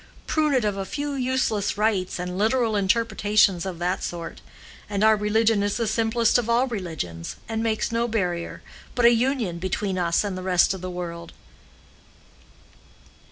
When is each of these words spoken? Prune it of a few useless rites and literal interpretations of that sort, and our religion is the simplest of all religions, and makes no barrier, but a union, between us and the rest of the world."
Prune 0.25 0.55
it 0.55 0.65
of 0.65 0.77
a 0.77 0.83
few 0.83 1.13
useless 1.13 1.77
rites 1.77 2.17
and 2.17 2.35
literal 2.35 2.75
interpretations 2.75 3.67
of 3.67 3.77
that 3.77 4.01
sort, 4.03 4.41
and 4.89 5.03
our 5.03 5.15
religion 5.15 5.61
is 5.61 5.77
the 5.77 5.85
simplest 5.85 6.39
of 6.39 6.49
all 6.49 6.65
religions, 6.65 7.35
and 7.47 7.61
makes 7.61 7.91
no 7.91 8.07
barrier, 8.07 8.63
but 8.95 9.05
a 9.05 9.13
union, 9.13 9.59
between 9.59 9.99
us 9.99 10.23
and 10.23 10.35
the 10.35 10.41
rest 10.41 10.73
of 10.73 10.81
the 10.81 10.89
world." 10.89 11.33